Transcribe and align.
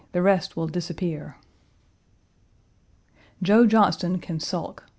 The 0.13 0.21
rest 0.23 0.57
will 0.57 0.65
disappear." 0.65 1.37
Joe 3.43 3.67
Johnston 3.67 4.17
can 4.17 4.39
sulk. 4.39 4.85